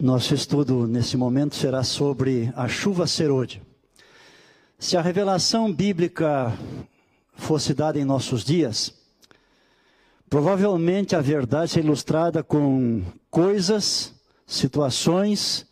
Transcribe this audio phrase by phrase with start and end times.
[0.00, 3.60] Nosso estudo nesse momento será sobre a chuva serôdia.
[4.78, 6.56] Se a revelação bíblica
[7.34, 8.94] fosse dada em nossos dias,
[10.30, 14.14] provavelmente a verdade é ilustrada com coisas,
[14.46, 15.66] situações,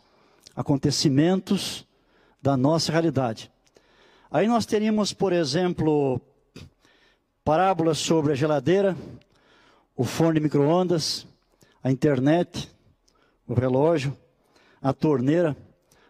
[0.54, 1.86] acontecimentos
[2.42, 3.50] da nossa realidade.
[4.30, 6.20] Aí nós teríamos, por exemplo,
[7.42, 8.94] parábolas sobre a geladeira,
[9.96, 11.26] o forno de microondas,
[11.82, 12.68] a internet,
[13.48, 14.14] o relógio,
[14.80, 15.56] a torneira,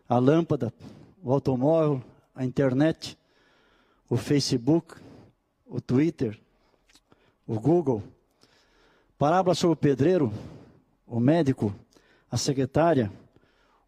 [0.08, 0.74] a lâmpada,
[1.22, 2.02] o automóvel,
[2.34, 3.16] a internet,
[4.10, 4.96] o Facebook,
[5.64, 6.38] o Twitter,
[7.46, 8.02] o Google.
[9.16, 10.32] Parábola sobre o pedreiro,
[11.06, 11.74] o médico,
[12.30, 13.10] a secretária,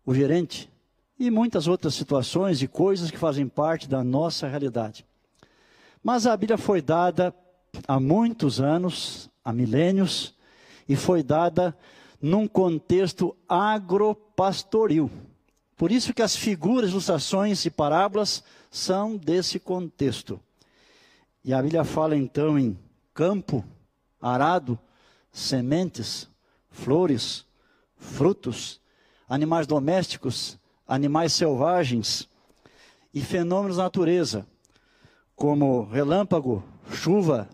[0.07, 0.71] o gerente
[1.19, 5.05] e muitas outras situações e coisas que fazem parte da nossa realidade.
[6.03, 7.35] Mas a Bíblia foi dada
[7.87, 10.35] há muitos anos, há milênios,
[10.89, 11.77] e foi dada
[12.21, 15.11] num contexto agropastoril.
[15.77, 20.39] Por isso que as figuras, ilustrações e parábolas são desse contexto.
[21.43, 22.79] E a Bíblia fala então em
[23.15, 23.65] campo,
[24.21, 24.79] arado,
[25.33, 26.29] sementes,
[26.71, 27.47] flores,
[27.97, 28.81] frutos,
[29.29, 32.29] animais domésticos, animais selvagens
[33.15, 34.47] e fenômenos da natureza,
[35.35, 37.49] como relâmpago, chuva,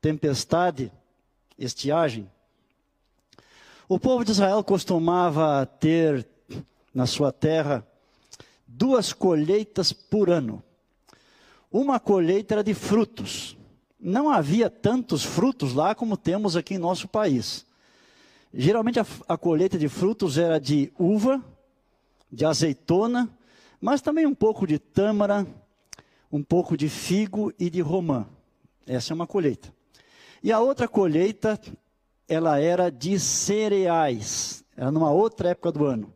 [0.00, 0.92] tempestade,
[1.58, 2.30] estiagem.
[3.90, 6.28] O povo de Israel costumava ter
[6.92, 7.86] na sua terra
[8.66, 10.62] duas colheitas por ano.
[11.72, 13.56] Uma colheita era de frutos.
[13.98, 17.64] Não havia tantos frutos lá como temos aqui em nosso país.
[18.52, 21.42] Geralmente a, a colheita de frutos era de uva,
[22.30, 23.26] de azeitona,
[23.80, 25.46] mas também um pouco de tâmara,
[26.30, 28.26] um pouco de figo e de romã.
[28.86, 29.72] Essa é uma colheita.
[30.42, 31.58] E a outra colheita
[32.28, 36.12] ela era de cereais, era numa outra época do ano.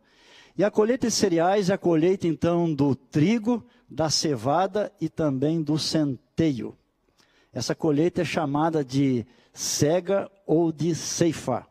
[0.56, 5.62] E a colheita de cereais é a colheita então do trigo, da cevada e também
[5.62, 6.76] do centeio.
[7.52, 11.66] Essa colheita é chamada de cega ou de ceifa.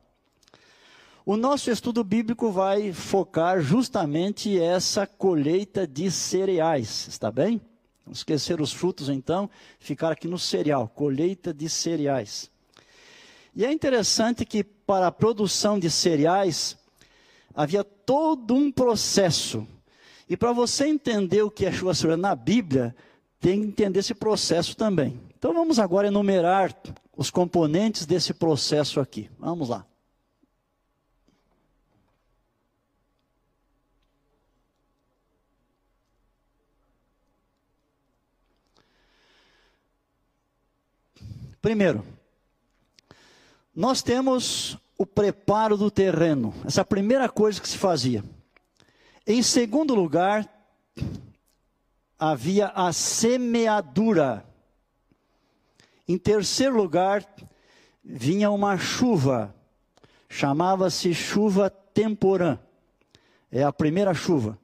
[1.23, 7.61] O nosso estudo bíblico vai focar justamente essa colheita de cereais, está bem?
[8.05, 9.47] Não esquecer os frutos então,
[9.79, 12.49] ficar aqui no cereal, colheita de cereais.
[13.55, 16.77] E é interessante que para a produção de cereais
[17.53, 19.67] havia todo um processo.
[20.29, 22.95] E para você entender o que é chuva soberana na Bíblia,
[23.39, 25.19] tem que entender esse processo também.
[25.37, 26.73] Então vamos agora enumerar
[27.17, 29.29] os componentes desse processo aqui.
[29.37, 29.85] Vamos lá.
[41.61, 42.03] Primeiro,
[43.81, 48.23] nós temos o preparo do terreno, essa primeira coisa que se fazia.
[49.25, 50.47] Em segundo lugar,
[52.19, 54.45] havia a semeadura.
[56.07, 57.25] Em terceiro lugar,
[58.03, 59.51] vinha uma chuva,
[60.29, 62.59] chamava-se chuva temporã.
[63.51, 64.59] É a primeira chuva.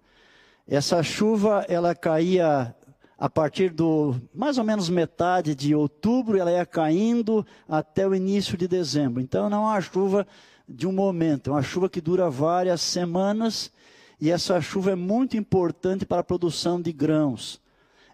[0.67, 2.75] Essa chuva, ela caía
[3.17, 8.55] a partir do mais ou menos metade de outubro, ela ia caindo até o início
[8.55, 9.21] de dezembro.
[9.21, 10.27] Então não é uma chuva
[10.69, 13.71] de um momento, é uma chuva que dura várias semanas
[14.19, 17.59] e essa chuva é muito importante para a produção de grãos.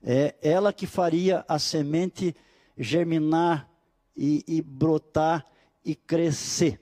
[0.02, 2.36] É ela que faria a semente
[2.78, 3.70] germinar
[4.16, 5.46] e, e brotar
[5.84, 6.80] e crescer.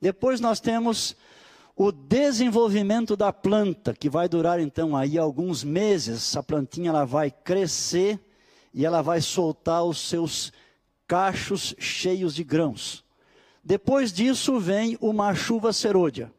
[0.00, 1.16] Depois nós temos
[1.76, 7.30] o desenvolvimento da planta, que vai durar então aí alguns meses, a plantinha ela vai
[7.30, 8.20] crescer
[8.72, 10.52] e ela vai soltar os seus
[11.06, 13.04] cachos cheios de grãos.
[13.62, 16.32] Depois disso vem uma chuva serôdia.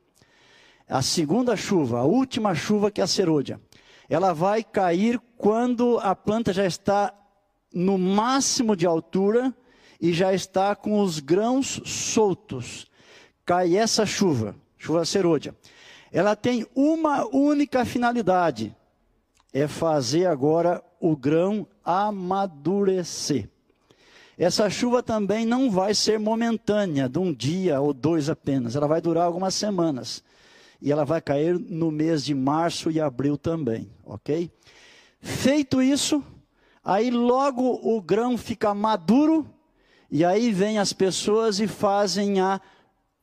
[0.88, 3.60] A segunda chuva, a última chuva que é a serôdia.
[4.08, 7.14] Ela vai cair quando a planta já está
[7.74, 9.54] no máximo de altura
[10.00, 12.86] e já está com os grãos soltos.
[13.44, 15.56] Cai essa chuva chuva serôdia.
[16.12, 18.76] Ela tem uma única finalidade:
[19.54, 23.50] é fazer agora o grão amadurecer.
[24.38, 29.00] Essa chuva também não vai ser momentânea, de um dia ou dois apenas, ela vai
[29.00, 30.22] durar algumas semanas.
[30.82, 34.52] E ela vai cair no mês de março e abril também, ok?
[35.22, 36.22] Feito isso,
[36.84, 39.50] aí logo o grão fica maduro,
[40.12, 42.60] e aí vem as pessoas e fazem a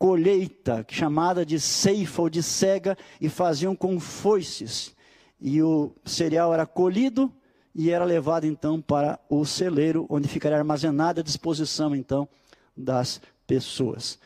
[0.03, 4.97] colheita, chamada de ceifa ou de cega, e faziam com foices.
[5.41, 7.33] E o cereal era colhido
[7.73, 12.29] e era levado então para o celeiro, onde ficaria armazenado à disposição então
[12.77, 14.19] das pessoas.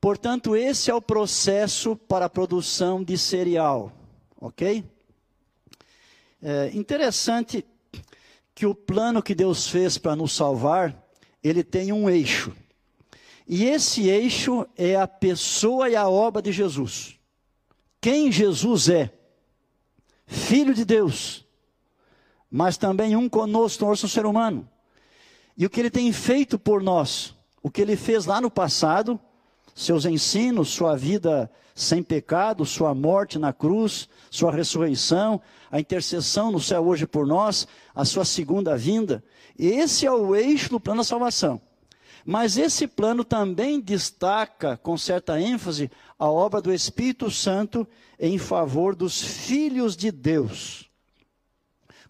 [0.00, 3.90] Portanto, esse é o processo para a produção de cereal,
[4.40, 4.84] ok?
[6.40, 7.66] É interessante
[8.54, 11.04] que o plano que Deus fez para nos salvar,
[11.42, 12.54] ele tem um eixo.
[13.46, 17.18] E esse eixo é a pessoa e a obra de Jesus.
[18.00, 19.12] Quem Jesus é?
[20.26, 21.46] Filho de Deus,
[22.50, 24.68] mas também um conosco, nosso ser humano.
[25.56, 29.20] E o que ele tem feito por nós, o que ele fez lá no passado,
[29.74, 35.40] seus ensinos, sua vida sem pecado, sua morte na cruz, sua ressurreição,
[35.70, 39.22] a intercessão no céu hoje por nós, a sua segunda vinda.
[39.58, 41.60] Esse é o eixo do plano da salvação.
[42.24, 47.86] Mas esse plano também destaca, com certa ênfase, a obra do Espírito Santo
[48.18, 50.88] em favor dos filhos de Deus.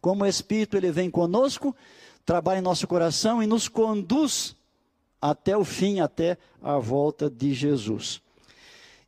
[0.00, 1.74] Como o Espírito ele vem conosco,
[2.24, 4.54] trabalha em nosso coração e nos conduz
[5.20, 8.20] até o fim, até a volta de Jesus.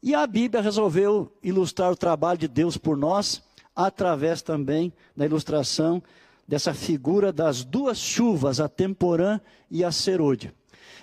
[0.02, 3.42] E a Bíblia resolveu ilustrar o trabalho de Deus por nós,
[3.74, 6.02] através também da ilustração
[6.48, 10.54] dessa figura das duas chuvas, a temporã e a serôdia.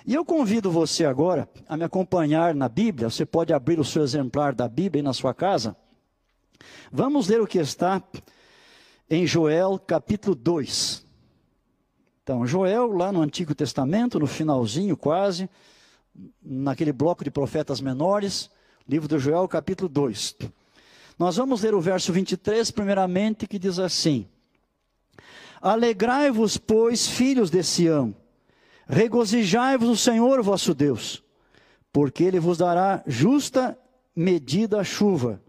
[0.06, 3.08] E eu convido você agora a me acompanhar na Bíblia.
[3.08, 5.74] Você pode abrir o seu exemplar da Bíblia aí na sua casa.
[6.92, 8.02] Vamos ler o que está
[9.08, 11.06] em Joel capítulo 2.
[12.22, 15.48] Então, Joel, lá no Antigo Testamento, no finalzinho quase,
[16.42, 18.50] naquele bloco de profetas menores,
[18.86, 20.36] livro de Joel, capítulo 2.
[21.18, 24.26] Nós vamos ler o verso 23, primeiramente, que diz assim:
[25.62, 28.14] Alegrai-vos, pois, filhos de Sião
[28.86, 31.22] Regozijai-vos no Senhor vosso Deus,
[31.92, 33.78] porque ele vos dará justa
[34.14, 35.40] medida a chuva.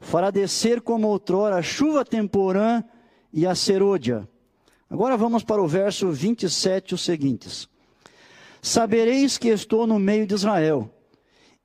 [0.00, 2.84] Fará descer como outrora a chuva temporã
[3.32, 4.28] e a serôdia.
[4.88, 7.68] Agora vamos para o verso 27, os seguintes.
[8.62, 10.90] Sabereis que estou no meio de Israel,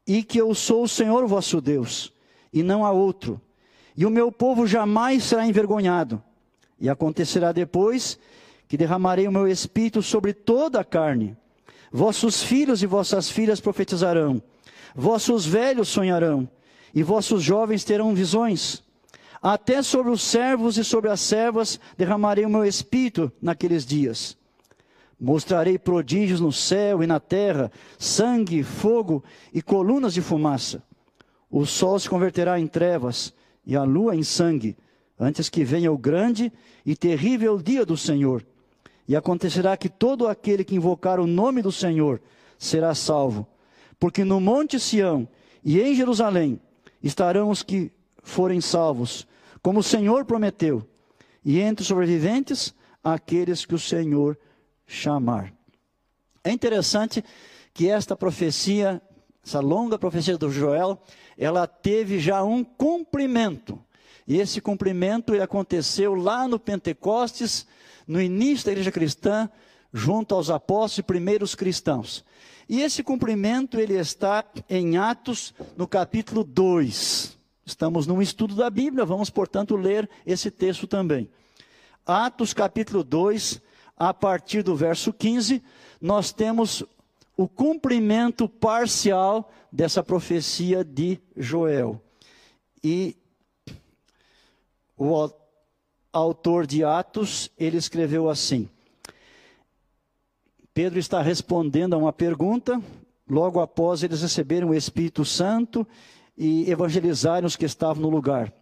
[0.07, 2.13] e que eu sou o Senhor vosso Deus,
[2.51, 3.39] e não há outro.
[3.95, 6.23] E o meu povo jamais será envergonhado.
[6.79, 8.17] E acontecerá depois
[8.71, 11.35] que derramarei o meu espírito sobre toda a carne.
[11.91, 14.41] Vossos filhos e vossas filhas profetizarão,
[14.95, 16.49] vossos velhos sonharão,
[16.95, 18.81] e vossos jovens terão visões.
[19.41, 24.37] Até sobre os servos e sobre as servas derramarei o meu espírito naqueles dias.
[25.19, 27.69] Mostrarei prodígios no céu e na terra,
[27.99, 29.21] sangue, fogo
[29.53, 30.81] e colunas de fumaça.
[31.49, 33.33] O sol se converterá em trevas
[33.65, 34.77] e a lua em sangue,
[35.19, 36.53] antes que venha o grande
[36.85, 38.45] e terrível dia do Senhor
[39.07, 42.21] e acontecerá que todo aquele que invocar o nome do Senhor
[42.57, 43.47] será salvo.
[43.99, 45.27] Porque no Monte Sião
[45.63, 46.59] e em Jerusalém
[47.03, 47.91] estarão os que
[48.23, 49.27] forem salvos,
[49.61, 50.87] como o Senhor prometeu,
[51.43, 54.37] e entre os sobreviventes, aqueles que o Senhor
[54.85, 55.53] chamar.
[56.43, 57.23] É interessante
[57.73, 59.01] que esta profecia,
[59.45, 61.01] essa longa profecia do Joel,
[61.37, 63.79] ela teve já um cumprimento.
[64.27, 67.65] E esse cumprimento aconteceu lá no Pentecostes,
[68.11, 69.49] no início da igreja cristã,
[69.93, 72.25] junto aos apóstolos e primeiros cristãos.
[72.67, 77.37] E esse cumprimento ele está em Atos, no capítulo 2.
[77.65, 81.29] Estamos num estudo da Bíblia, vamos, portanto, ler esse texto também.
[82.05, 83.61] Atos, capítulo 2,
[83.95, 85.63] a partir do verso 15,
[86.01, 86.83] nós temos
[87.37, 92.01] o cumprimento parcial dessa profecia de Joel.
[92.83, 93.15] E
[94.97, 95.31] o
[96.11, 98.69] autor de Atos, ele escreveu assim:
[100.73, 102.81] Pedro está respondendo a uma pergunta,
[103.29, 105.87] logo após eles receberem o Espírito Santo
[106.37, 108.53] e evangelizarem os que estavam no lugar,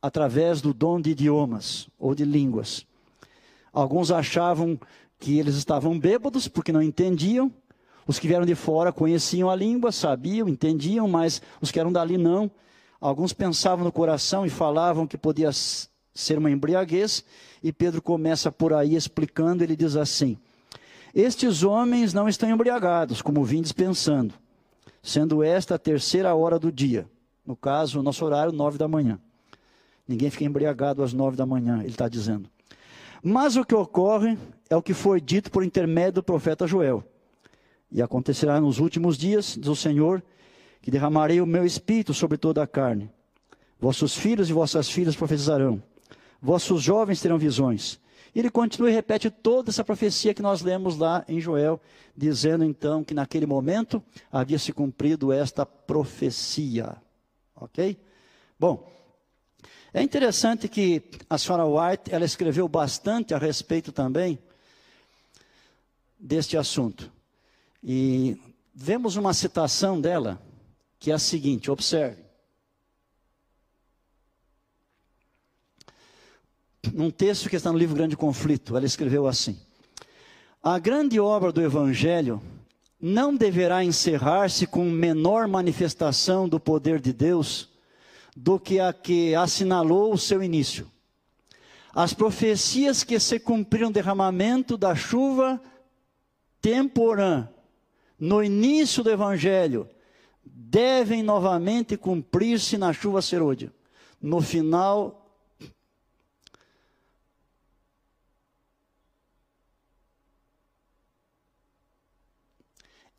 [0.00, 2.86] através do dom de idiomas ou de línguas.
[3.72, 4.78] Alguns achavam
[5.18, 7.52] que eles estavam bêbados porque não entendiam.
[8.06, 12.16] Os que vieram de fora conheciam a língua, sabiam, entendiam, mas os que eram dali
[12.16, 12.50] não.
[13.00, 15.50] Alguns pensavam no coração e falavam que podia
[16.16, 17.22] ser uma embriaguez,
[17.62, 20.38] e Pedro começa por aí explicando, ele diz assim:
[21.14, 24.34] Estes homens não estão embriagados, como vindes pensando,
[25.02, 27.06] sendo esta a terceira hora do dia,
[27.44, 29.20] no caso, o nosso horário, nove da manhã.
[30.08, 32.48] Ninguém fica embriagado às nove da manhã, ele está dizendo.
[33.22, 34.38] Mas o que ocorre
[34.70, 37.04] é o que foi dito por intermédio do profeta Joel.
[37.90, 40.22] E acontecerá nos últimos dias, diz o Senhor,
[40.80, 43.10] que derramarei o meu espírito sobre toda a carne.
[43.78, 45.82] Vossos filhos e vossas filhas profetizarão
[46.46, 47.98] vossos jovens terão visões.
[48.32, 51.80] Ele continua e repete toda essa profecia que nós lemos lá em Joel,
[52.16, 54.00] dizendo então que naquele momento
[54.30, 56.96] havia se cumprido esta profecia.
[57.56, 57.98] Ok?
[58.60, 58.88] Bom,
[59.92, 64.38] é interessante que a senhora White, ela escreveu bastante a respeito também
[66.16, 67.10] deste assunto.
[67.82, 68.40] E
[68.72, 70.40] vemos uma citação dela
[71.00, 72.25] que é a seguinte: observe.
[76.92, 79.58] Num texto que está no livro Grande Conflito, ela escreveu assim:
[80.62, 82.40] A grande obra do Evangelho
[83.00, 87.68] não deverá encerrar-se com menor manifestação do poder de Deus
[88.36, 90.90] do que a que assinalou o seu início.
[91.94, 95.60] As profecias que se cumpriram derramamento da chuva
[96.60, 97.48] temporã
[98.18, 99.88] no início do evangelho
[100.44, 103.72] devem novamente cumprir-se na chuva serôdia.
[104.20, 105.25] No final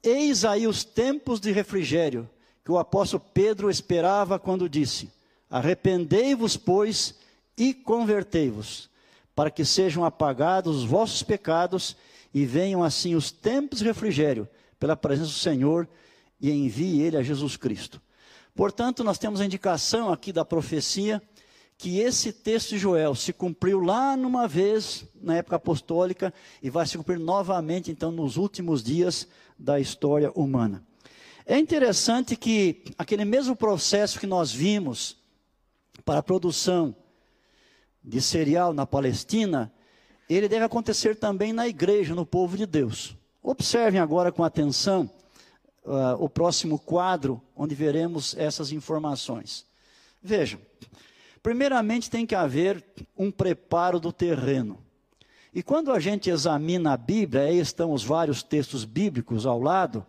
[0.08, 2.30] Eis aí os tempos de refrigério
[2.64, 5.12] que o apóstolo Pedro esperava quando disse:
[5.50, 7.16] Arrependei-vos, pois,
[7.58, 8.90] e convertei-vos,
[9.36, 11.98] para que sejam apagados os vossos pecados
[12.34, 14.48] e venham assim os tempos de refrigério
[14.80, 15.86] pela presença do Senhor
[16.40, 18.02] e envie ele a Jesus Cristo.
[18.56, 21.22] Portanto, nós temos a indicação aqui da profecia
[21.78, 26.88] que esse texto de Joel se cumpriu lá numa vez, na época apostólica, e vai
[26.88, 30.84] se cumprir novamente, então, nos últimos dias da história humana.
[31.46, 35.18] É interessante que aquele mesmo processo que nós vimos
[36.04, 36.96] para a produção
[38.04, 39.72] de cereal na Palestina,
[40.30, 43.16] ele deve acontecer também na igreja, no povo de Deus.
[43.44, 45.10] Observem agora com atenção
[45.86, 49.66] uh, o próximo quadro, onde veremos essas informações.
[50.22, 50.60] Vejam,
[51.48, 52.84] primeiramente tem que haver
[53.18, 54.84] um preparo do terreno.
[55.54, 60.06] E quando a gente examina a Bíblia, aí estão os vários textos bíblicos ao lado,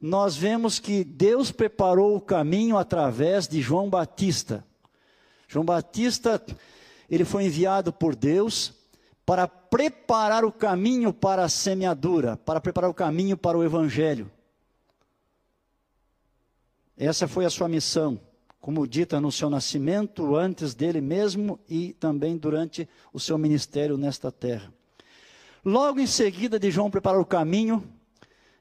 [0.00, 4.64] nós vemos que Deus preparou o caminho através de João Batista.
[5.46, 6.42] João Batista,
[7.10, 8.72] ele foi enviado por Deus
[9.26, 14.30] para preparar o caminho para a semeadura, para preparar o caminho para o evangelho.
[16.96, 18.18] Essa foi a sua missão,
[18.62, 24.30] como dita no seu nascimento, antes dele mesmo e também durante o seu ministério nesta
[24.30, 24.72] terra.
[25.64, 27.82] Logo em seguida de João preparar o caminho,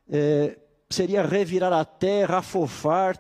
[0.10, 0.58] é,
[0.90, 3.16] seria revirar a terra, afofar.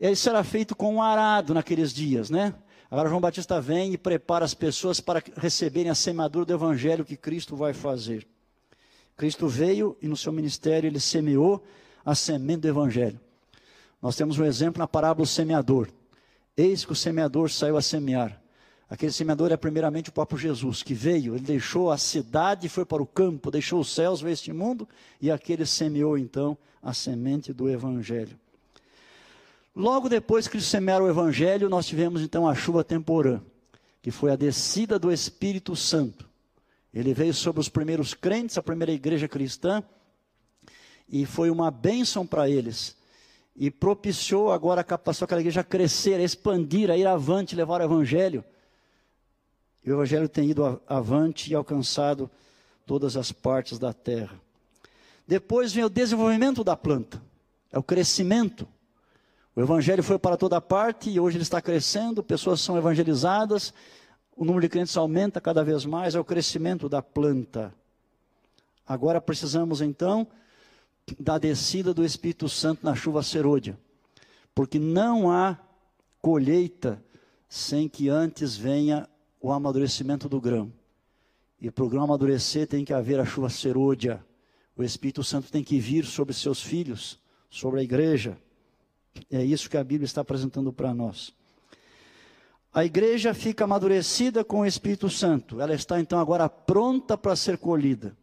[0.00, 2.54] Isso era feito com um arado naqueles dias, né?
[2.88, 7.16] Agora João Batista vem e prepara as pessoas para receberem a semeadura do evangelho que
[7.16, 8.24] Cristo vai fazer.
[9.16, 11.60] Cristo veio e no seu ministério ele semeou
[12.04, 13.18] a semente do evangelho.
[14.00, 15.88] Nós temos um exemplo na parábola do semeador.
[16.60, 18.38] Eis que o semeador saiu a semear.
[18.86, 22.84] Aquele semeador é primeiramente o próprio Jesus, que veio, ele deixou a cidade e foi
[22.84, 24.86] para o campo, deixou os céus, veio este mundo,
[25.22, 28.38] e aquele semeou então a semente do Evangelho.
[29.74, 33.40] Logo depois que semearam o Evangelho, nós tivemos então a chuva temporã,
[34.02, 36.28] que foi a descida do Espírito Santo.
[36.92, 39.82] Ele veio sobre os primeiros crentes, a primeira igreja cristã,
[41.08, 42.99] e foi uma bênção para eles
[43.54, 47.80] e propiciou agora a capacidade daquela igreja a crescer, a expandir, a ir avante, levar
[47.80, 48.44] o evangelho.
[49.84, 52.30] E o evangelho tem ido avante e alcançado
[52.86, 54.40] todas as partes da terra.
[55.26, 57.22] Depois vem o desenvolvimento da planta,
[57.70, 58.66] é o crescimento.
[59.54, 63.72] O evangelho foi para toda parte e hoje ele está crescendo, pessoas são evangelizadas,
[64.36, 67.74] o número de crentes aumenta cada vez mais, é o crescimento da planta.
[68.86, 70.26] Agora precisamos então
[71.18, 73.78] da descida do Espírito Santo na chuva serôdia,
[74.54, 75.58] porque não há
[76.20, 77.02] colheita
[77.48, 79.08] sem que antes venha
[79.40, 80.72] o amadurecimento do grão.
[81.60, 84.24] E para o grão amadurecer tem que haver a chuva serôdia.
[84.76, 87.18] O Espírito Santo tem que vir sobre seus filhos,
[87.50, 88.38] sobre a igreja.
[89.30, 91.34] É isso que a Bíblia está apresentando para nós.
[92.72, 95.60] A igreja fica amadurecida com o Espírito Santo.
[95.60, 98.16] Ela está então agora pronta para ser colhida.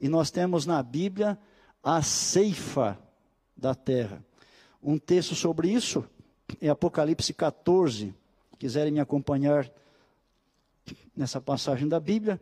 [0.00, 1.38] E nós temos na Bíblia
[1.86, 2.98] a ceifa
[3.56, 4.20] da terra.
[4.82, 6.04] Um texto sobre isso
[6.60, 8.12] é Apocalipse 14.
[8.58, 9.70] Quiserem me acompanhar
[11.16, 12.40] nessa passagem da Bíblia,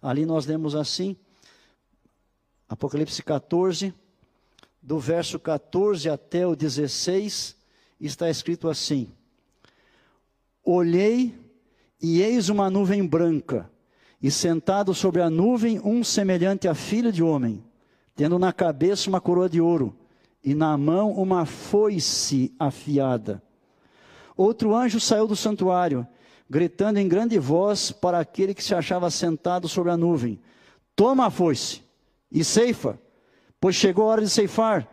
[0.00, 1.14] ali nós lemos assim,
[2.66, 3.92] Apocalipse 14,
[4.80, 7.54] do verso 14 até o 16,
[8.00, 9.12] está escrito assim:
[10.64, 11.38] Olhei
[12.00, 13.70] e eis uma nuvem branca,
[14.22, 17.62] e sentado sobre a nuvem um semelhante a filho de homem
[18.16, 19.94] tendo na cabeça uma coroa de ouro
[20.42, 23.42] e na mão uma foice afiada.
[24.34, 26.06] Outro anjo saiu do santuário,
[26.48, 30.40] gritando em grande voz para aquele que se achava sentado sobre a nuvem:
[30.94, 31.82] Toma a foice
[32.32, 32.98] e ceifa,
[33.60, 34.88] pois chegou a hora de ceifar,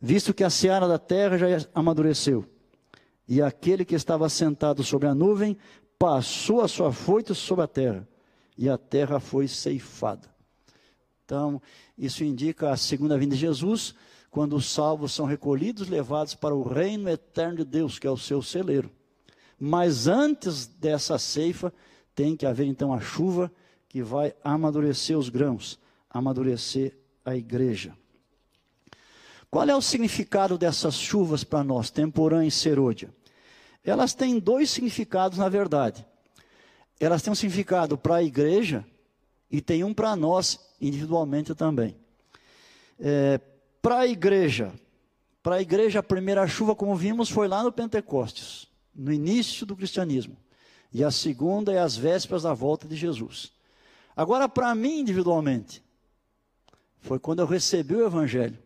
[0.00, 2.46] visto que a seara da terra já amadureceu.
[3.28, 5.56] E aquele que estava sentado sobre a nuvem
[5.98, 8.08] passou a sua foice sobre a terra,
[8.56, 10.32] e a terra foi ceifada.
[11.32, 11.62] Então,
[11.96, 13.94] isso indica a segunda vinda de Jesus,
[14.30, 18.18] quando os salvos são recolhidos, levados para o reino eterno de Deus, que é o
[18.18, 18.90] seu celeiro.
[19.58, 21.72] Mas antes dessa ceifa,
[22.14, 23.50] tem que haver então a chuva
[23.88, 25.78] que vai amadurecer os grãos,
[26.10, 27.96] amadurecer a igreja.
[29.50, 33.08] Qual é o significado dessas chuvas para nós, temporã e serôdia?
[33.82, 36.04] Elas têm dois significados, na verdade.
[37.00, 38.84] Elas têm um significado para a igreja
[39.52, 41.94] e tem um para nós individualmente também.
[42.98, 43.38] É,
[43.82, 44.72] para a igreja,
[45.42, 49.76] para a igreja, a primeira chuva, como vimos, foi lá no Pentecostes, no início do
[49.76, 50.36] cristianismo.
[50.90, 53.52] E a segunda é as vésperas da volta de Jesus.
[54.16, 55.82] Agora, para mim individualmente,
[57.00, 58.58] foi quando eu recebi o Evangelho.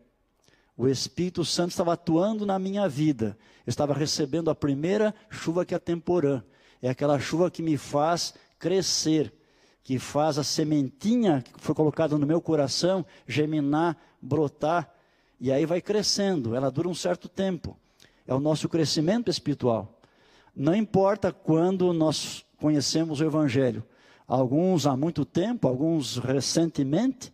[0.77, 3.37] O Espírito Santo estava atuando na minha vida.
[3.65, 6.43] Eu estava recebendo a primeira chuva que é temporã.
[6.81, 9.33] É aquela chuva que me faz crescer,
[9.87, 14.93] que faz a sementinha que foi colocada no meu coração germinar, brotar,
[15.39, 16.53] e aí vai crescendo.
[16.53, 17.77] Ela dura um certo tempo.
[18.27, 19.97] É o nosso crescimento espiritual.
[20.53, 23.81] Não importa quando nós conhecemos o Evangelho.
[24.27, 27.33] Alguns há muito tempo, alguns recentemente,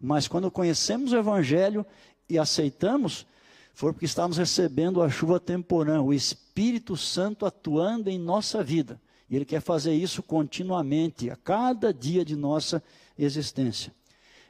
[0.00, 1.84] mas quando conhecemos o Evangelho
[2.30, 3.26] e aceitamos,
[3.74, 8.98] foi porque estamos recebendo a chuva temporã, o Espírito Santo atuando em nossa vida.
[9.30, 12.82] E Ele quer fazer isso continuamente, a cada dia de nossa
[13.16, 13.94] existência.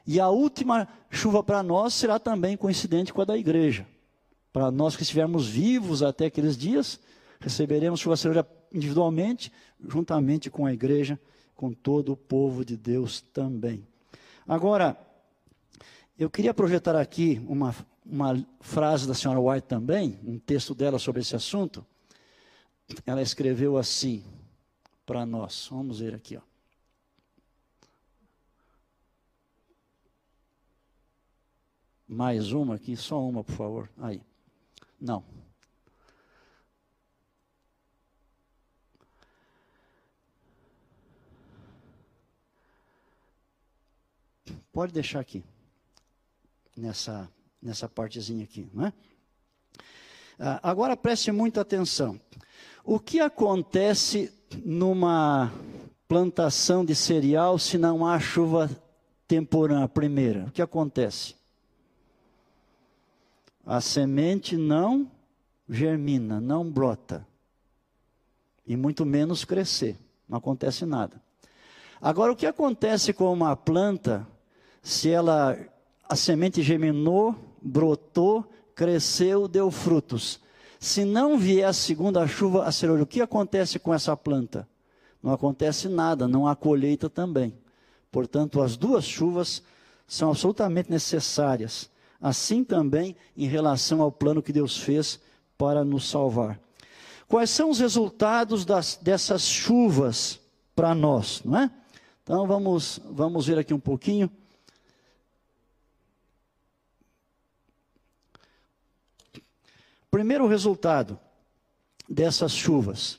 [0.07, 3.85] E a última chuva para nós será também coincidente com a da igreja.
[4.51, 6.99] Para nós que estivermos vivos até aqueles dias,
[7.39, 9.51] receberemos chuva serôdia individualmente,
[9.87, 11.19] juntamente com a igreja,
[11.55, 13.85] com todo o povo de Deus também.
[14.47, 14.97] Agora,
[16.17, 21.21] eu queria projetar aqui uma, uma frase da senhora White também, um texto dela sobre
[21.21, 21.85] esse assunto.
[23.05, 24.23] Ela escreveu assim
[25.11, 25.67] para nós.
[25.69, 26.41] Vamos ver aqui, ó.
[32.07, 33.89] Mais uma aqui, só uma, por favor.
[33.97, 34.21] Aí.
[34.97, 35.21] Não.
[44.71, 45.43] Pode deixar aqui
[46.77, 47.29] nessa,
[47.61, 48.69] nessa partezinha aqui.
[48.73, 48.93] Não é?
[50.39, 52.17] Ah, agora preste muita atenção.
[52.85, 55.51] O que acontece numa
[56.07, 58.69] plantação de cereal se não há chuva
[59.27, 60.45] temporã, primeira?
[60.45, 61.35] O que acontece?
[63.65, 65.09] A semente não
[65.69, 67.25] germina, não brota.
[68.65, 69.97] E muito menos crescer.
[70.27, 71.21] Não acontece nada.
[72.01, 74.27] Agora, o que acontece com uma planta
[74.81, 75.57] se ela
[76.09, 80.41] a semente germinou, brotou, cresceu, deu frutos.
[80.81, 84.67] Se não vier a segunda chuva a ser o que acontece com essa planta?
[85.21, 87.53] Não acontece nada, não há colheita também.
[88.11, 89.61] Portanto, as duas chuvas
[90.07, 91.87] são absolutamente necessárias.
[92.19, 95.19] Assim também em relação ao plano que Deus fez
[95.55, 96.59] para nos salvar.
[97.27, 100.39] Quais são os resultados das, dessas chuvas
[100.75, 101.69] para nós, não é?
[102.23, 104.31] Então vamos, vamos ver aqui um pouquinho.
[110.11, 111.17] Primeiro resultado
[112.07, 113.17] dessas chuvas.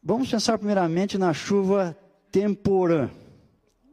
[0.00, 1.98] Vamos pensar primeiramente na chuva
[2.30, 3.10] temporã.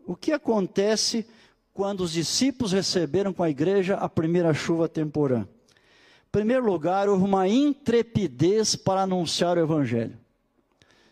[0.05, 1.27] O que acontece
[1.73, 5.41] quando os discípulos receberam com a igreja a primeira chuva temporã?
[5.41, 10.15] Em primeiro lugar, houve uma intrepidez para anunciar o evangelho.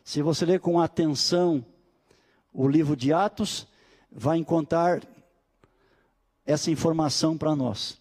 [0.03, 1.65] Se você ler com atenção
[2.53, 3.67] o livro de Atos,
[4.11, 5.01] vai encontrar
[6.45, 7.97] essa informação para nós.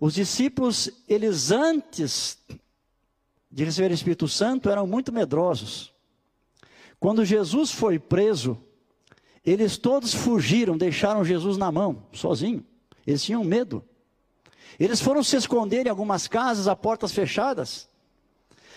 [0.00, 2.38] Os discípulos, eles antes
[3.50, 5.92] de receber o Espírito Santo, eram muito medrosos.
[7.00, 8.62] Quando Jesus foi preso,
[9.44, 12.64] eles todos fugiram, deixaram Jesus na mão, sozinho.
[13.06, 13.84] Eles tinham medo.
[14.78, 17.88] Eles foram se esconder em algumas casas a portas fechadas.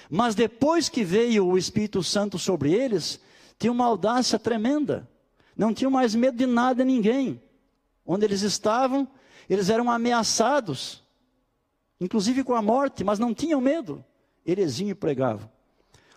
[0.09, 3.19] Mas depois que veio o Espírito Santo sobre eles,
[3.59, 5.07] tinha uma audácia tremenda.
[5.55, 7.41] Não tinham mais medo de nada e ninguém.
[8.05, 9.07] Onde eles estavam,
[9.47, 11.00] eles eram ameaçados
[12.01, 14.03] inclusive com a morte, mas não tinham medo.
[14.43, 15.47] Eles e pregavam.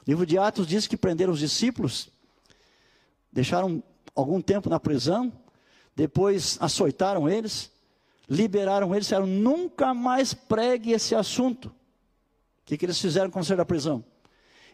[0.01, 2.09] O livro de Atos diz que prenderam os discípulos,
[3.31, 3.83] deixaram
[4.14, 5.31] algum tempo na prisão,
[5.94, 7.70] depois açoitaram eles,
[8.29, 11.66] liberaram eles, disseram: nunca mais pregue esse assunto.
[11.66, 11.73] O
[12.64, 14.03] que, que eles fizeram quando saíram da prisão?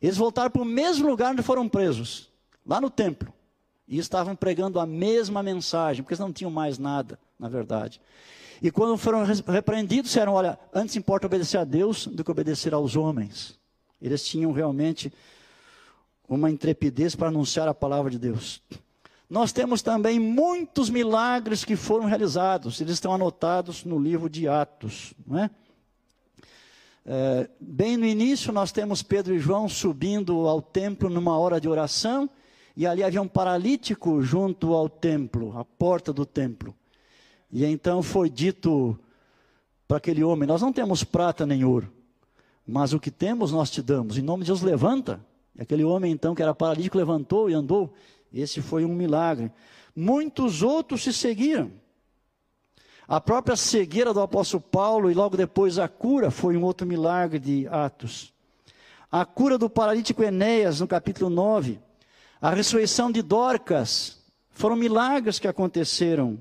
[0.01, 2.31] Eles voltaram para o mesmo lugar onde foram presos,
[2.65, 3.33] lá no templo,
[3.87, 8.01] e estavam pregando a mesma mensagem, porque eles não tinham mais nada, na verdade.
[8.63, 12.97] E quando foram repreendidos, disseram: Olha, antes importa obedecer a Deus do que obedecer aos
[12.97, 13.59] homens.
[14.01, 15.13] Eles tinham realmente
[16.29, 18.63] uma intrepidez para anunciar a palavra de Deus.
[19.29, 25.15] nós temos também muitos milagres que foram realizados, eles estão anotados no livro de Atos.
[25.27, 25.51] Não é?
[27.05, 31.69] É, bem no início, nós temos Pedro e João subindo ao templo numa hora de
[31.69, 32.29] oração,
[32.77, 36.75] e ali havia um paralítico junto ao templo, à porta do templo.
[37.53, 38.99] E então foi dito
[39.89, 41.93] para aquele homem: Nós não temos prata nem ouro,
[42.67, 44.17] mas o que temos nós te damos.
[44.17, 45.21] Em nome de Deus, levanta.
[45.57, 47.93] E aquele homem, então, que era paralítico, levantou e andou.
[48.33, 49.51] Esse foi um milagre.
[49.95, 51.73] Muitos outros se seguiram.
[53.09, 57.41] A própria cegueira do apóstolo Paulo e logo depois a cura foi um outro milagre
[57.41, 58.33] de Atos.
[59.11, 61.81] A cura do paralítico Enéas, no capítulo 9.
[62.41, 64.21] A ressurreição de Dorcas.
[64.53, 66.41] Foram milagres que aconteceram.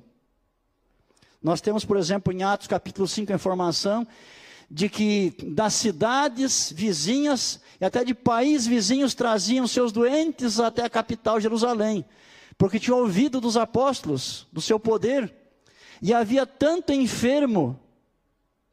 [1.41, 4.05] Nós temos, por exemplo, em Atos capítulo 5, a informação
[4.69, 10.89] de que das cidades vizinhas e até de países vizinhos traziam seus doentes até a
[10.89, 12.05] capital Jerusalém,
[12.57, 15.33] porque tinham ouvido dos apóstolos, do seu poder,
[16.01, 17.79] e havia tanto enfermo,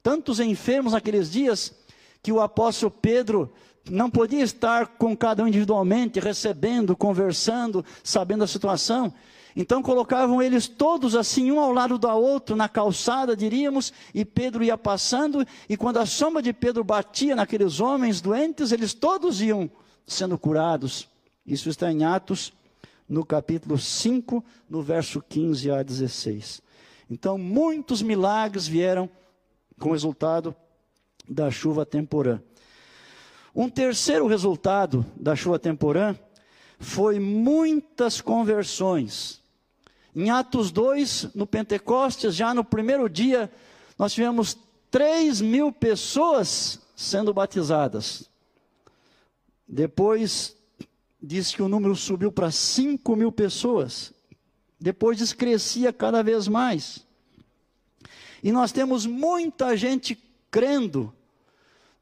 [0.02, 1.72] tantos enfermos naqueles dias,
[2.20, 3.52] que o apóstolo Pedro
[3.88, 9.14] não podia estar com cada um individualmente, recebendo, conversando, sabendo a situação.
[9.56, 14.62] Então colocavam eles todos assim, um ao lado do outro, na calçada, diríamos, e Pedro
[14.62, 19.70] ia passando, e quando a sombra de Pedro batia naqueles homens doentes, eles todos iam
[20.06, 21.08] sendo curados.
[21.46, 22.52] Isso está em Atos,
[23.08, 26.60] no capítulo 5, no verso 15 a 16.
[27.08, 29.08] Então, muitos milagres vieram
[29.80, 30.54] com resultado
[31.26, 32.42] da chuva temporã.
[33.54, 36.14] Um terceiro resultado da chuva temporã
[36.78, 39.45] foi muitas conversões.
[40.16, 43.52] Em Atos 2, no Pentecostes, já no primeiro dia,
[43.98, 44.56] nós tivemos
[44.90, 48.30] 3 mil pessoas sendo batizadas.
[49.68, 50.56] Depois,
[51.20, 54.14] diz que o número subiu para 5 mil pessoas.
[54.80, 57.06] Depois diz crescia cada vez mais.
[58.42, 60.16] E nós temos muita gente
[60.50, 61.12] crendo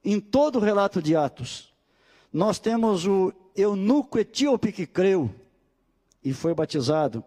[0.05, 1.75] em todo o relato de Atos.
[2.33, 5.35] Nós temos o eunuco etíope que creu
[6.23, 7.25] e foi batizado.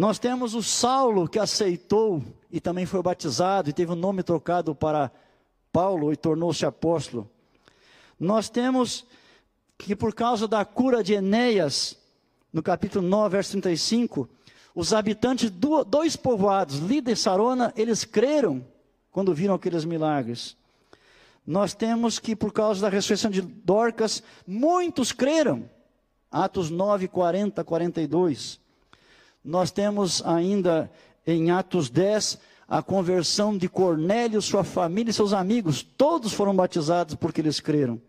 [0.00, 4.74] Nós temos o Saulo que aceitou e também foi batizado e teve o nome trocado
[4.74, 5.12] para
[5.70, 7.30] Paulo e tornou-se apóstolo.
[8.18, 9.04] Nós temos
[9.76, 11.98] que por causa da cura de Enéas,
[12.50, 14.26] no capítulo 9, verso 35,
[14.74, 18.66] os habitantes de dois povoados, Lida e Sarona, eles creram
[19.10, 20.56] quando viram aqueles milagres.
[21.46, 25.68] Nós temos que, por causa da ressurreição de Dorcas, muitos creram.
[26.30, 28.59] Atos 9, 40, 42.
[29.44, 30.90] Nós temos ainda
[31.26, 37.16] em Atos 10 a conversão de Cornélio, sua família e seus amigos, todos foram batizados
[37.16, 38.00] porque eles creram.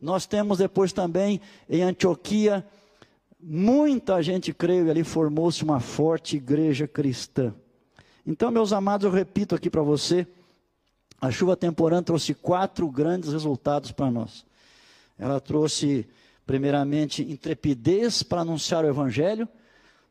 [0.00, 2.66] Nós temos depois também em Antioquia,
[3.38, 7.54] muita gente creu e ali formou-se uma forte igreja cristã.
[8.26, 10.26] Então, meus amados, eu repito aqui para você,
[11.20, 14.44] a chuva temporã trouxe quatro grandes resultados para nós.
[15.18, 16.06] Ela trouxe,
[16.46, 19.48] primeiramente, intrepidez para anunciar o Evangelho,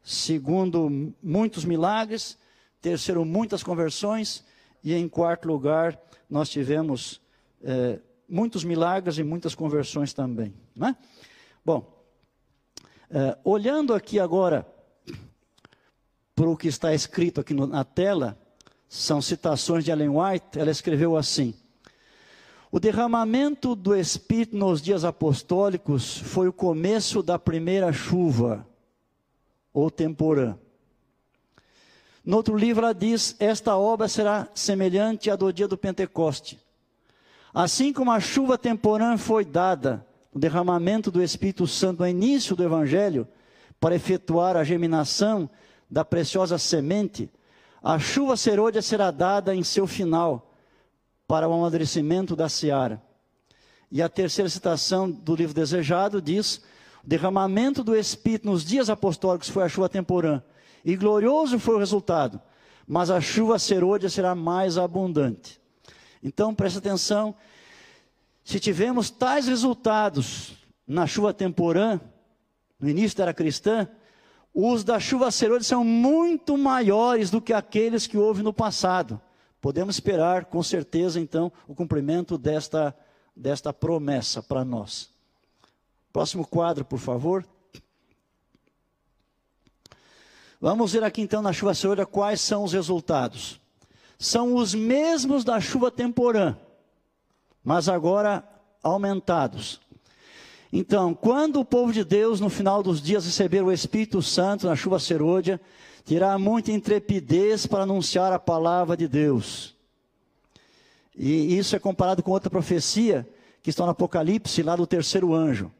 [0.10, 2.36] segundo, muitos milagres,
[2.82, 4.44] terceiro, muitas conversões,
[4.84, 7.22] e em quarto lugar, nós tivemos
[7.62, 10.52] é, muitos milagres e muitas conversões também.
[10.76, 10.96] Né?
[11.64, 12.04] Bom,
[13.12, 14.66] é, olhando aqui agora
[16.36, 18.36] para o que está escrito aqui no, na tela,
[18.88, 21.54] são citações de Ellen White, ela escreveu assim:
[22.72, 28.68] O derramamento do Espírito nos dias apostólicos foi o começo da primeira chuva
[29.80, 30.58] ou temporã.
[32.24, 36.60] No outro livro ela diz: Esta obra será semelhante à do dia do Pentecoste.
[37.54, 42.64] Assim como a chuva temporã foi dada, o derramamento do Espírito Santo no início do
[42.64, 43.28] Evangelho,
[43.80, 45.50] para efetuar a germinação
[45.90, 47.32] da preciosa semente,
[47.82, 50.54] a chuva serôdia será dada em seu final,
[51.28, 53.02] para o amadurecimento da seara.
[53.92, 56.62] E a terceira citação do livro desejado diz:
[57.04, 60.42] derramamento do Espírito nos dias apostólicos foi a chuva temporã,
[60.84, 62.42] e glorioso foi o resultado,
[62.88, 65.60] mas a chuva serôdia será mais abundante.
[66.24, 67.36] Então, preste atenção,
[68.44, 70.54] se tivemos tais resultados
[70.88, 72.00] na chuva temporã,
[72.80, 73.88] no início da era cristã,
[74.54, 79.22] os da chuva serôdia são muito maiores do que aqueles que houve no passado.
[79.62, 82.96] Podemos esperar, com certeza, então, o cumprimento desta,
[83.36, 85.10] desta promessa para nós.
[86.12, 87.46] Próximo quadro, por favor.
[90.60, 93.60] Vamos ver aqui então na chuva serôdia quais são os resultados.
[94.18, 96.58] São os mesmos da chuva temporã,
[97.64, 98.44] mas agora
[98.84, 99.80] aumentados.
[100.72, 104.76] Então, quando o povo de Deus, no final dos dias, receber o Espírito Santo na
[104.76, 105.60] chuva serôdia,
[106.06, 109.74] terá muita intrepidez para anunciar a palavra de Deus.
[111.16, 113.28] E isso é comparado com outra profecia
[113.64, 115.72] que está no Apocalipse, lá do terceiro anjo.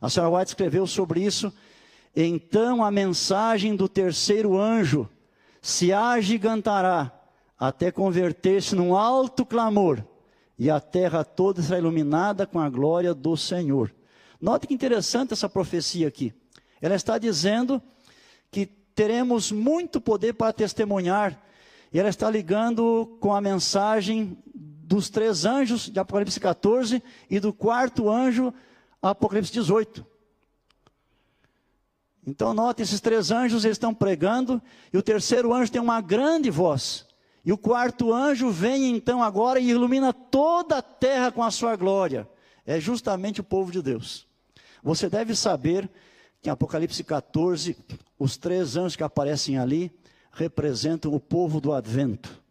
[0.00, 1.52] A senhora White escreveu sobre isso.
[2.14, 5.08] Então a mensagem do terceiro anjo
[5.60, 7.12] se agigantará
[7.58, 10.04] até converter-se num alto clamor,
[10.58, 13.94] e a terra toda será iluminada com a glória do Senhor.
[14.40, 16.32] Note que interessante essa profecia aqui.
[16.80, 17.82] Ela está dizendo
[18.50, 21.42] que teremos muito poder para testemunhar,
[21.92, 27.52] e ela está ligando com a mensagem dos três anjos de Apocalipse 14 e do
[27.52, 28.52] quarto anjo,
[29.10, 30.04] Apocalipse 18.
[32.26, 34.60] Então, note, esses três anjos estão pregando,
[34.92, 37.06] e o terceiro anjo tem uma grande voz.
[37.44, 41.76] E o quarto anjo vem então agora e ilumina toda a terra com a sua
[41.76, 42.28] glória.
[42.64, 44.26] É justamente o povo de Deus.
[44.82, 45.88] Você deve saber
[46.42, 47.76] que em Apocalipse 14,
[48.18, 49.92] os três anjos que aparecem ali
[50.32, 52.44] representam o povo do advento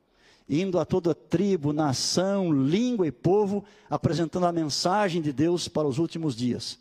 [0.47, 5.97] indo a toda tribo, nação, língua e povo, apresentando a mensagem de Deus para os
[5.97, 6.79] últimos dias.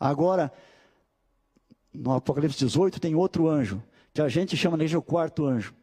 [0.00, 0.52] Agora,
[1.92, 5.74] no Apocalipse 18, tem outro anjo, que a gente chama de o quarto anjo.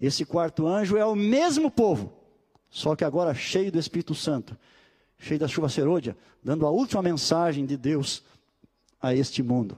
[0.00, 2.12] Esse quarto anjo é o mesmo povo,
[2.70, 4.56] só que agora cheio do Espírito Santo,
[5.18, 8.22] cheio da chuva serôdia, dando a última mensagem de Deus
[9.00, 9.76] a este mundo.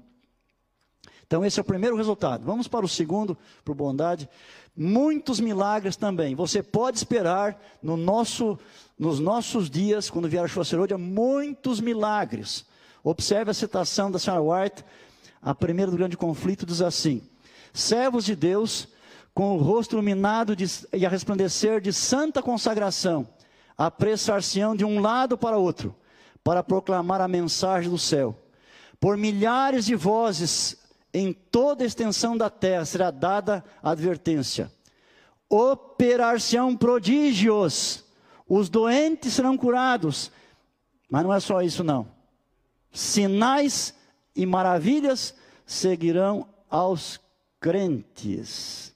[1.32, 2.44] Então, esse é o primeiro resultado.
[2.44, 4.28] Vamos para o segundo, por bondade.
[4.76, 6.34] Muitos milagres também.
[6.34, 8.58] Você pode esperar no nosso,
[8.98, 12.66] nos nossos dias, quando vier a chuva serôdia, muitos milagres.
[13.02, 14.84] Observe a citação da senhora White,
[15.40, 17.22] a primeira do grande conflito, diz assim:
[17.72, 18.88] Servos de Deus,
[19.32, 23.26] com o rosto iluminado de, e a resplandecer de santa consagração,
[23.78, 25.96] apressar-se-ão de um lado para outro,
[26.44, 28.38] para proclamar a mensagem do céu.
[29.00, 30.81] Por milhares de vozes
[31.12, 34.72] em toda extensão da terra será dada advertência.
[35.48, 38.04] Operar-se-ão prodígios,
[38.48, 40.30] os doentes serão curados.
[41.10, 42.08] Mas não é só isso, não.
[42.90, 43.94] Sinais
[44.34, 45.34] e maravilhas
[45.66, 47.20] seguirão aos
[47.60, 48.94] crentes.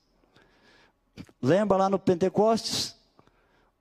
[1.43, 2.97] Lembra lá no Pentecostes?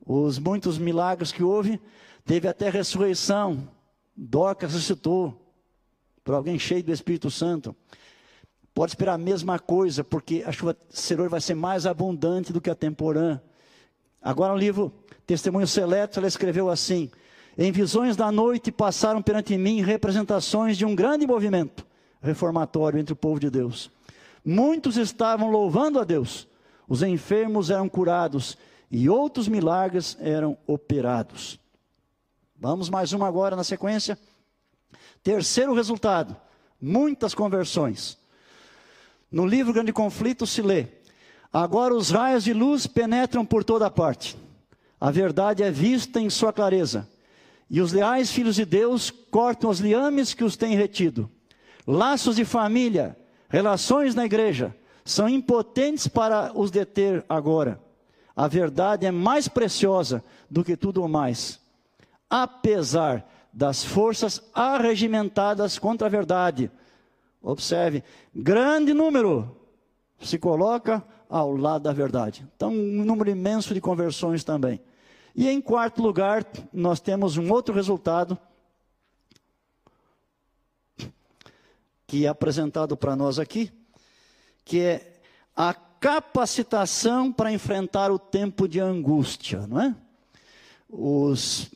[0.06, 1.82] Os muitos milagres que houve,
[2.26, 3.68] teve até ressurreição.
[4.16, 5.42] Dorcas ressuscitou
[6.24, 7.76] por alguém cheio do Espírito Santo.
[8.76, 12.70] Pode esperar a mesma coisa, porque a chuva serôdia vai ser mais abundante do que
[12.70, 13.40] a temporã.
[14.22, 14.92] Agora no livro
[15.26, 17.10] Testemunho Seleto, ela escreveu assim:
[17.58, 21.88] Em visões da noite passaram perante mim representações de um grande movimento
[22.22, 23.90] reformatório entre o povo de Deus.
[24.44, 26.46] Muitos estavam louvando a Deus,
[26.86, 28.58] os enfermos eram curados
[28.92, 31.58] e outros milagres eram operados.
[32.60, 34.20] Vamos mais uma agora na sequência.
[35.24, 36.36] Terceiro resultado:
[36.82, 38.25] muitas conversões.
[39.32, 40.88] No livro Grande Conflito se lê:
[41.52, 44.38] Agora os raios de luz penetram por toda parte.
[45.00, 47.08] A verdade é vista em sua clareza.
[47.70, 51.30] E os leais filhos de Deus cortam os liames que os têm retido.
[51.88, 53.18] Laços de família,
[53.50, 57.80] relações na igreja, são impotentes para os deter agora.
[58.36, 61.60] A verdade é mais preciosa do que tudo o mais.
[62.30, 66.70] Apesar das forças arregimentadas contra a verdade,
[67.46, 68.04] Observe,
[68.34, 69.56] grande número
[70.20, 72.44] se coloca ao lado da verdade.
[72.56, 74.82] Então, um número imenso de conversões também.
[75.36, 78.36] E em quarto lugar, nós temos um outro resultado
[82.08, 83.72] que é apresentado para nós aqui,
[84.64, 85.20] que é
[85.56, 89.96] a capacitação para enfrentar o tempo de angústia, não é?
[90.90, 91.70] Os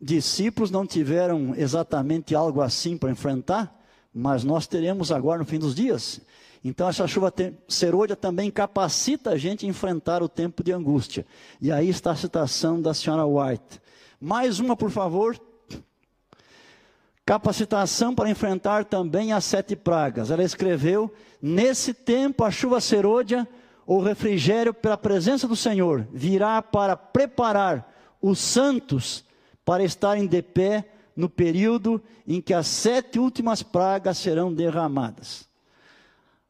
[0.00, 3.79] discípulos não tiveram exatamente algo assim para enfrentar,
[4.12, 6.20] mas nós teremos agora no fim dos dias.
[6.62, 7.32] Então, essa chuva
[7.68, 11.24] serôdia também capacita a gente a enfrentar o tempo de angústia.
[11.60, 13.80] E aí está a citação da senhora White.
[14.20, 15.40] Mais uma, por favor.
[17.24, 20.30] Capacitação para enfrentar também as sete pragas.
[20.30, 23.48] Ela escreveu: Nesse tempo, a chuva serôdia,
[23.86, 29.24] ou refrigério pela presença do Senhor, virá para preparar os santos
[29.64, 30.86] para estarem de pé
[31.20, 35.46] no período em que as sete últimas pragas serão derramadas.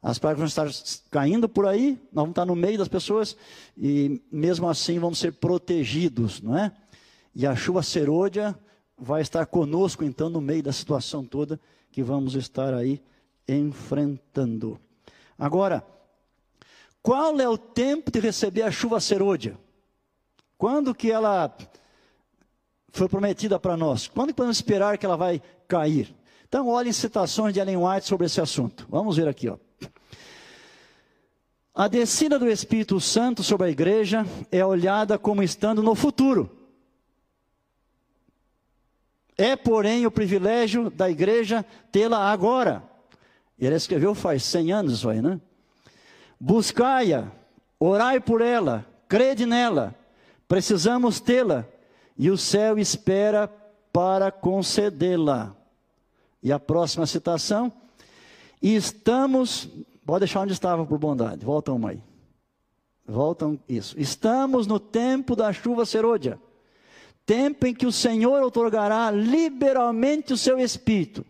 [0.01, 3.37] As pragas vão estar caindo por aí, nós vamos estar no meio das pessoas
[3.77, 6.73] e mesmo assim vamos ser protegidos, não é?
[7.35, 8.57] E a chuva serôdia
[8.97, 13.03] vai estar conosco então no meio da situação toda que vamos estar aí
[13.49, 14.81] enfrentando.
[15.37, 15.85] Agora,
[17.03, 19.59] qual é o tempo de receber a chuva serôdia?
[20.57, 21.55] Quando que ela
[22.93, 24.09] foi prometida para nós.
[24.09, 26.15] Quando podemos esperar que ela vai cair?
[26.49, 28.87] Então, olhem citações de Ellen White sobre esse assunto.
[28.91, 29.57] Vamos ver aqui, ó.
[31.73, 36.51] A descida do Espírito Santo sobre a igreja é olhada como estando no futuro.
[39.39, 42.83] É, porém, o privilégio da igreja tê-la agora.
[43.59, 45.41] Ele escreveu faz 100 anos isso aí, né?
[46.39, 47.31] Buscai-a,
[47.79, 49.95] orai por ela, crede nela.
[50.49, 51.67] Precisamos tê-la
[52.21, 53.49] e o céu espera
[53.93, 55.57] para concedê-la.
[56.41, 57.73] E a próxima citação:
[58.63, 59.69] estamos
[60.11, 61.45] Pode deixar onde estava por bondade.
[61.45, 62.03] Voltam uma aí.
[63.07, 63.95] Voltam isso.
[63.97, 66.37] Estamos no tempo da chuva serôdia.
[67.25, 71.25] Tempo em que o Senhor otorgará liberalmente o seu espírito.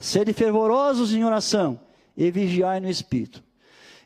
[0.00, 1.78] Sede fervorosos em oração
[2.16, 3.40] e vigiai no espírito.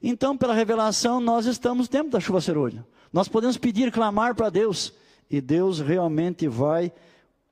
[0.03, 2.87] Então, pela revelação, nós estamos no tempo da chuva serôdia.
[3.11, 4.93] Nós podemos pedir, clamar para Deus,
[5.33, 6.93] e Deus realmente vai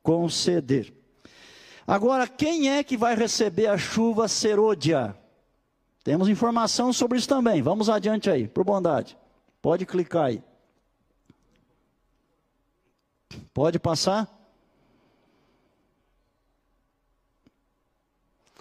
[0.03, 0.93] conceder.
[1.87, 5.17] Agora, quem é que vai receber a chuva serôdia?
[6.05, 7.63] Temos informação sobre isso também.
[7.63, 9.17] Vamos adiante aí, por bondade.
[9.63, 10.43] Pode clicar aí.
[13.53, 14.29] Pode passar?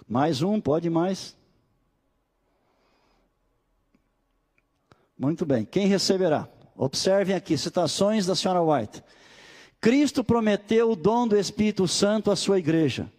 [0.08, 1.36] Mais um, pode mais.
[5.16, 5.64] Muito bem.
[5.64, 6.48] Quem receberá?
[6.80, 9.04] Observem aqui, citações da senhora White.
[9.82, 13.12] Cristo prometeu o dom do Espírito Santo à sua igreja.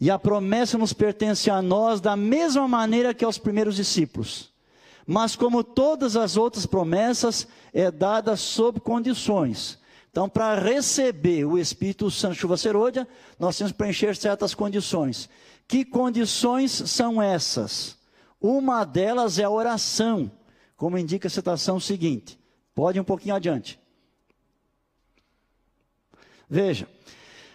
[0.00, 4.52] E a promessa nos pertence a nós da mesma maneira que aos primeiros discípulos.
[5.04, 9.76] Mas como todas as outras promessas, é dada sob condições.
[10.08, 13.08] Então, para receber o Espírito Santo chuva serôdia,
[13.40, 15.28] nós temos que preencher certas condições.
[15.66, 17.98] Que condições são essas?
[18.40, 20.30] Uma delas é a oração,
[20.76, 22.39] como indica a citação seguinte.
[22.74, 23.78] Pode ir um pouquinho adiante.
[26.48, 26.88] Veja,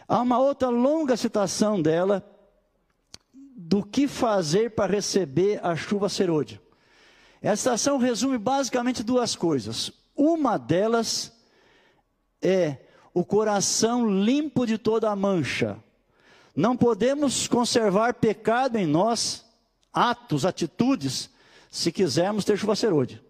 [0.07, 2.23] há uma outra longa citação dela
[3.33, 6.61] do que fazer para receber a chuva serôdia.
[7.41, 9.91] Essa ação resume basicamente duas coisas.
[10.15, 11.33] Uma delas
[12.41, 12.77] é
[13.13, 15.77] o coração limpo de toda a mancha.
[16.55, 19.45] Não podemos conservar pecado em nós,
[19.91, 21.29] atos, atitudes,
[21.69, 23.24] se quisermos ter chuva serôdia.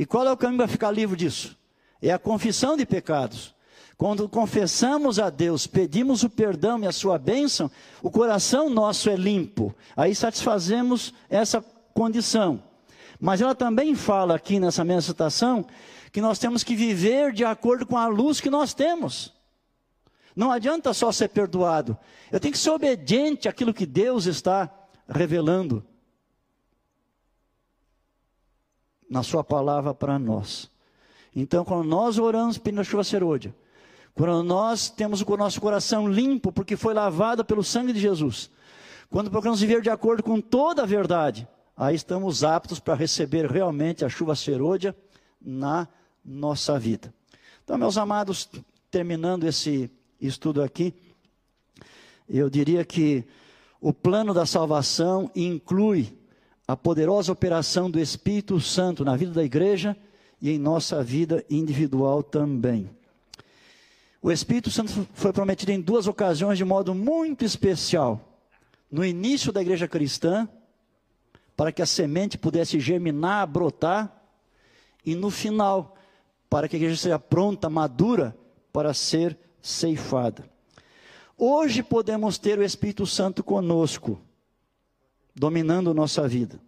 [0.00, 1.54] E qual é o caminho para ficar livre disso?
[2.00, 3.54] É a confissão de pecados.
[3.98, 7.70] Quando confessamos a Deus, pedimos o perdão e a sua bênção,
[8.02, 9.74] o coração nosso é limpo.
[9.94, 12.62] Aí satisfazemos essa condição.
[13.20, 15.66] Mas ela também fala aqui nessa mesma citação
[16.10, 19.34] que nós temos que viver de acordo com a luz que nós temos.
[20.34, 21.94] Não adianta só ser perdoado.
[22.32, 24.72] Eu tenho que ser obediente àquilo que Deus está
[25.06, 25.84] revelando
[29.10, 30.70] na sua palavra para nós.
[31.34, 33.52] Então, quando nós oramos pedindo a chuva serôdia,
[34.14, 38.50] quando nós temos o nosso coração limpo, porque foi lavado pelo sangue de Jesus.
[39.08, 44.04] Quando procuramos viver de acordo com toda a verdade, aí estamos aptos para receber realmente
[44.04, 44.94] a chuva serôdia
[45.40, 45.88] na
[46.24, 47.12] nossa vida.
[47.64, 48.48] Então, meus amados,
[48.90, 50.94] terminando esse estudo aqui,
[52.28, 53.24] eu diria que
[53.80, 56.19] o plano da salvação inclui
[56.70, 59.96] a poderosa operação do Espírito Santo na vida da igreja
[60.40, 62.88] e em nossa vida individual também.
[64.22, 68.38] O Espírito Santo foi prometido em duas ocasiões de modo muito especial.
[68.88, 70.48] No início da igreja cristã,
[71.56, 74.22] para que a semente pudesse germinar, brotar,
[75.04, 75.96] e no final,
[76.48, 78.36] para que a igreja seja pronta, madura,
[78.72, 80.48] para ser ceifada.
[81.36, 84.20] Hoje podemos ter o Espírito Santo conosco,
[85.34, 86.60] dominando nossa vida.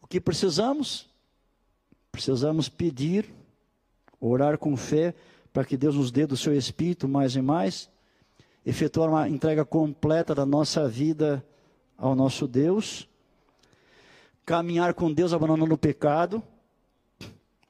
[0.00, 1.08] O que precisamos?
[2.10, 3.32] Precisamos pedir,
[4.20, 5.14] orar com fé,
[5.52, 7.88] para que Deus nos dê do seu Espírito mais e mais,
[8.64, 11.44] efetuar uma entrega completa da nossa vida
[11.96, 13.08] ao nosso Deus,
[14.44, 16.42] caminhar com Deus abandonando o pecado,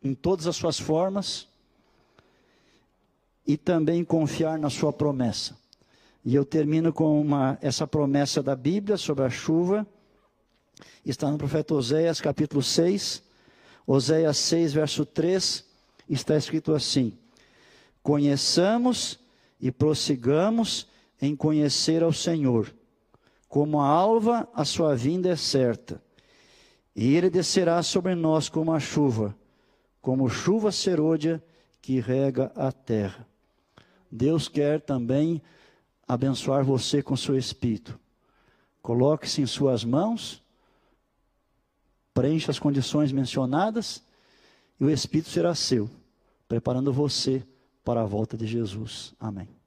[0.02, 1.48] em todas as suas formas,
[3.46, 5.61] e também confiar na sua promessa.
[6.24, 9.86] E eu termino com uma, essa promessa da Bíblia sobre a chuva,
[11.04, 13.22] está no profeta Oséias, capítulo 6,
[13.84, 15.64] Oséias 6, verso 3,
[16.08, 17.18] está escrito assim:
[18.02, 19.18] Conheçamos
[19.60, 20.86] e prossigamos
[21.20, 22.72] em conhecer ao Senhor.
[23.48, 26.00] Como a alva, a sua vinda é certa.
[26.94, 29.34] E ele descerá sobre nós como a chuva,
[30.00, 31.42] como chuva serôdia
[31.80, 33.26] que rega a terra.
[34.10, 35.42] Deus quer também
[36.06, 37.98] abençoar você com seu espírito.
[38.82, 40.42] Coloque-se em suas mãos,
[42.12, 44.02] preencha as condições mencionadas
[44.80, 45.88] e o espírito será seu,
[46.48, 47.46] preparando você
[47.84, 49.14] para a volta de Jesus.
[49.18, 49.61] Amém.